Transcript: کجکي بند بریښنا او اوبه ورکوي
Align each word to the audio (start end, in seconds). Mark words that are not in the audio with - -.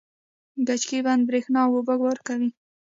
کجکي 0.67 0.99
بند 1.05 1.21
بریښنا 1.27 1.61
او 1.65 1.71
اوبه 1.77 1.95
ورکوي 2.05 2.49